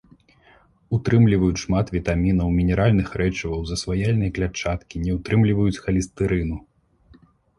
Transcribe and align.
Утрымліваюць 0.97 1.61
шмат 1.63 1.91
вітамінаў, 1.95 2.47
мінеральных 2.61 3.07
рэчываў, 3.21 3.61
засваяльнай 3.71 4.33
клятчаткі, 4.37 4.95
не 5.09 5.21
ўтрымліваюць 5.21 5.81
халестэрыну. 5.83 6.57